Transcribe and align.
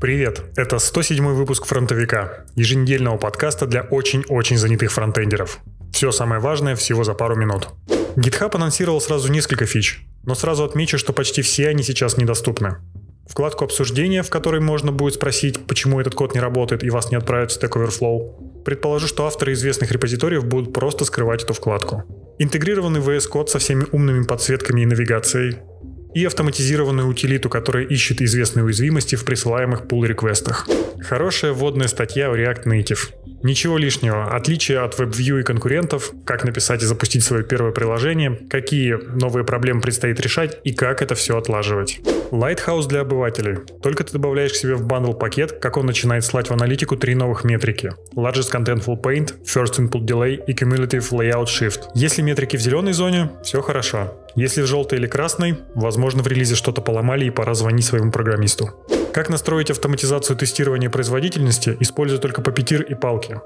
Привет! 0.00 0.40
Это 0.56 0.78
107 0.78 1.22
выпуск 1.34 1.66
«Фронтовика», 1.66 2.46
еженедельного 2.56 3.18
подкаста 3.18 3.66
для 3.66 3.82
очень-очень 3.82 4.56
занятых 4.56 4.92
фронтендеров. 4.92 5.58
Все 5.92 6.10
самое 6.10 6.40
важное 6.40 6.74
всего 6.74 7.04
за 7.04 7.12
пару 7.12 7.36
минут. 7.36 7.68
GitHub 8.16 8.56
анонсировал 8.56 9.02
сразу 9.02 9.30
несколько 9.30 9.66
фич, 9.66 10.00
но 10.24 10.34
сразу 10.34 10.64
отмечу, 10.64 10.96
что 10.96 11.12
почти 11.12 11.42
все 11.42 11.68
они 11.68 11.82
сейчас 11.82 12.16
недоступны. 12.16 12.78
Вкладку 13.28 13.66
обсуждения, 13.66 14.22
в 14.22 14.30
которой 14.30 14.62
можно 14.62 14.90
будет 14.90 15.16
спросить, 15.16 15.66
почему 15.66 16.00
этот 16.00 16.14
код 16.14 16.32
не 16.32 16.40
работает 16.40 16.82
и 16.82 16.88
вас 16.88 17.10
не 17.10 17.18
отправят 17.18 17.52
в 17.52 17.62
Stack 17.62 17.72
Overflow. 17.72 18.62
Предположу, 18.64 19.06
что 19.06 19.26
авторы 19.26 19.52
известных 19.52 19.92
репозиториев 19.92 20.46
будут 20.46 20.72
просто 20.72 21.04
скрывать 21.04 21.44
эту 21.44 21.52
вкладку. 21.52 22.04
Интегрированный 22.38 23.00
VS 23.00 23.30
Code 23.30 23.48
со 23.48 23.58
всеми 23.58 23.84
умными 23.92 24.24
подсветками 24.24 24.80
и 24.80 24.86
навигацией, 24.86 25.58
и 26.14 26.24
автоматизированную 26.24 27.08
утилиту, 27.08 27.48
которая 27.48 27.84
ищет 27.84 28.20
известные 28.22 28.64
уязвимости 28.64 29.16
в 29.16 29.24
присылаемых 29.24 29.82
pull-реквестах. 29.82 30.68
Хорошая 31.00 31.52
вводная 31.52 31.88
статья 31.88 32.30
в 32.30 32.34
React 32.34 32.64
Native. 32.64 32.98
Ничего 33.42 33.78
лишнего. 33.78 34.34
Отличие 34.34 34.80
от 34.80 34.98
WebView 34.98 35.40
и 35.40 35.42
конкурентов, 35.42 36.12
как 36.26 36.44
написать 36.44 36.82
и 36.82 36.86
запустить 36.86 37.24
свое 37.24 37.42
первое 37.42 37.72
приложение, 37.72 38.38
какие 38.50 38.98
новые 39.18 39.44
проблемы 39.44 39.80
предстоит 39.80 40.20
решать 40.20 40.58
и 40.62 40.74
как 40.74 41.00
это 41.00 41.14
все 41.14 41.38
отлаживать. 41.38 42.00
Lighthouse 42.30 42.86
для 42.86 43.00
обывателей. 43.00 43.56
Только 43.82 44.04
ты 44.04 44.12
добавляешь 44.12 44.52
к 44.52 44.56
себе 44.56 44.74
в 44.74 44.84
бандл 44.84 45.12
пакет, 45.12 45.52
как 45.52 45.78
он 45.78 45.86
начинает 45.86 46.24
слать 46.24 46.50
в 46.50 46.52
аналитику 46.52 46.96
три 46.96 47.14
новых 47.14 47.44
метрики. 47.44 47.92
Largest 48.14 48.52
Contentful 48.52 49.00
Paint, 49.00 49.34
First 49.44 49.78
Input 49.78 50.04
Delay 50.04 50.38
и 50.46 50.52
Cumulative 50.52 51.08
Layout 51.10 51.46
Shift. 51.46 51.88
Если 51.94 52.20
метрики 52.20 52.56
в 52.56 52.60
зеленой 52.60 52.92
зоне, 52.92 53.30
все 53.42 53.62
хорошо. 53.62 54.19
Если 54.34 54.62
в 54.62 54.66
желтой 54.66 54.98
или 54.98 55.06
красной, 55.06 55.58
возможно 55.74 56.22
в 56.22 56.26
релизе 56.26 56.54
что-то 56.54 56.80
поломали 56.80 57.24
и 57.24 57.30
пора 57.30 57.54
звонить 57.54 57.84
своему 57.84 58.12
программисту. 58.12 58.70
Как 59.12 59.28
настроить 59.28 59.70
автоматизацию 59.70 60.36
тестирования 60.36 60.88
производительности, 60.88 61.76
используя 61.80 62.20
только 62.20 62.42
Puppeteer 62.42 62.84
и 62.84 62.94
палки? 62.94 63.40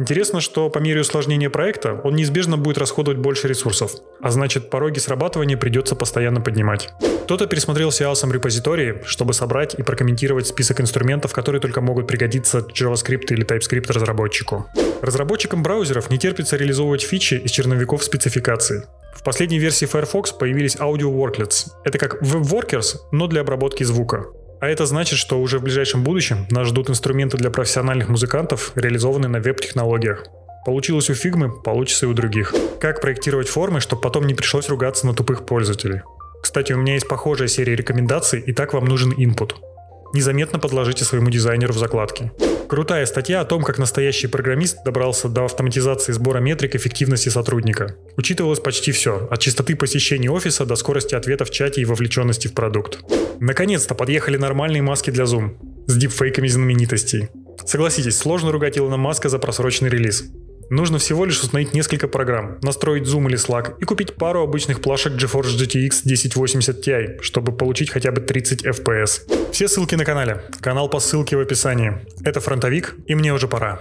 Интересно, 0.00 0.40
что 0.40 0.70
по 0.70 0.78
мере 0.78 1.00
усложнения 1.00 1.50
проекта 1.50 2.00
он 2.04 2.14
неизбежно 2.14 2.56
будет 2.56 2.78
расходовать 2.78 3.18
больше 3.18 3.48
ресурсов, 3.48 3.90
а 4.22 4.30
значит 4.30 4.70
пороги 4.70 5.00
срабатывания 5.00 5.56
придется 5.56 5.96
постоянно 5.96 6.40
поднимать. 6.40 6.90
Кто-то 7.24 7.48
пересмотрел 7.48 7.88
CIAS 7.88 8.32
репозитории, 8.32 9.02
чтобы 9.04 9.34
собрать 9.34 9.74
и 9.74 9.82
прокомментировать 9.82 10.46
список 10.46 10.80
инструментов, 10.80 11.32
которые 11.32 11.60
только 11.60 11.80
могут 11.80 12.06
пригодиться 12.06 12.58
JavaScript 12.60 13.26
или 13.30 13.44
TypeScript 13.44 13.92
разработчику. 13.92 14.66
Разработчикам 15.02 15.64
браузеров 15.64 16.10
не 16.10 16.18
терпится 16.18 16.56
реализовывать 16.56 17.02
фичи 17.02 17.34
из 17.34 17.50
черновиков 17.50 18.04
спецификации. 18.04 18.84
В 19.18 19.24
последней 19.24 19.58
версии 19.58 19.84
Firefox 19.84 20.30
появились 20.30 20.76
Audio 20.76 21.12
Worklets. 21.12 21.72
Это 21.84 21.98
как 21.98 22.22
WebWorkers, 22.22 22.98
но 23.10 23.26
для 23.26 23.40
обработки 23.40 23.82
звука. 23.82 24.26
А 24.60 24.68
это 24.68 24.86
значит, 24.86 25.18
что 25.18 25.40
уже 25.40 25.58
в 25.58 25.62
ближайшем 25.62 26.04
будущем 26.04 26.46
нас 26.50 26.68
ждут 26.68 26.88
инструменты 26.88 27.36
для 27.36 27.50
профессиональных 27.50 28.08
музыкантов, 28.08 28.70
реализованные 28.76 29.28
на 29.28 29.40
веб-технологиях. 29.40 30.26
Получилось 30.64 31.10
у 31.10 31.14
фигмы, 31.14 31.50
получится 31.50 32.06
и 32.06 32.08
у 32.08 32.14
других. 32.14 32.54
Как 32.80 33.00
проектировать 33.00 33.48
формы, 33.48 33.80
чтобы 33.80 34.02
потом 34.02 34.24
не 34.24 34.34
пришлось 34.34 34.68
ругаться 34.68 35.04
на 35.04 35.14
тупых 35.14 35.46
пользователей. 35.46 36.02
Кстати, 36.40 36.72
у 36.72 36.78
меня 36.78 36.94
есть 36.94 37.08
похожая 37.08 37.48
серия 37.48 37.74
рекомендаций, 37.74 38.40
и 38.40 38.52
так 38.52 38.72
вам 38.72 38.84
нужен 38.84 39.12
input. 39.12 39.54
Незаметно 40.14 40.60
подложите 40.60 41.04
своему 41.04 41.28
дизайнеру 41.28 41.72
в 41.72 41.78
закладки. 41.78 42.30
Крутая 42.68 43.06
статья 43.06 43.40
о 43.40 43.46
том, 43.46 43.62
как 43.62 43.78
настоящий 43.78 44.26
программист 44.26 44.84
добрался 44.84 45.30
до 45.30 45.46
автоматизации 45.46 46.12
сбора 46.12 46.40
метрик 46.40 46.74
эффективности 46.74 47.30
сотрудника. 47.30 47.96
Учитывалось 48.18 48.60
почти 48.60 48.92
все, 48.92 49.26
от 49.30 49.40
частоты 49.40 49.74
посещения 49.74 50.30
офиса 50.30 50.66
до 50.66 50.76
скорости 50.76 51.14
ответа 51.14 51.46
в 51.46 51.50
чате 51.50 51.80
и 51.80 51.86
вовлеченности 51.86 52.46
в 52.46 52.52
продукт. 52.52 52.98
Наконец-то 53.40 53.94
подъехали 53.94 54.36
нормальные 54.36 54.82
маски 54.82 55.10
для 55.10 55.24
Zoom 55.24 55.56
с 55.86 55.96
дипфейками 55.96 56.46
знаменитостей. 56.46 57.30
Согласитесь, 57.64 58.18
сложно 58.18 58.52
ругать 58.52 58.76
Илона 58.76 58.98
Маска 58.98 59.30
за 59.30 59.38
просроченный 59.38 59.90
релиз. 59.90 60.24
Нужно 60.70 60.98
всего 60.98 61.24
лишь 61.24 61.40
установить 61.40 61.72
несколько 61.74 62.08
программ, 62.08 62.58
настроить 62.62 63.04
Zoom 63.04 63.28
или 63.28 63.38
Slack 63.38 63.74
и 63.80 63.84
купить 63.84 64.14
пару 64.14 64.42
обычных 64.42 64.82
плашек 64.82 65.14
GeForce 65.14 65.56
GTX 65.56 66.00
1080 66.04 66.86
Ti, 66.86 67.22
чтобы 67.22 67.52
получить 67.52 67.90
хотя 67.90 68.12
бы 68.12 68.20
30 68.20 68.66
FPS. 68.66 69.50
Все 69.52 69.68
ссылки 69.68 69.94
на 69.94 70.04
канале. 70.04 70.42
Канал 70.60 70.90
по 70.90 71.00
ссылке 71.00 71.36
в 71.36 71.40
описании. 71.40 71.92
Это 72.22 72.40
Фронтовик, 72.40 72.96
и 73.06 73.14
мне 73.14 73.32
уже 73.32 73.48
пора. 73.48 73.80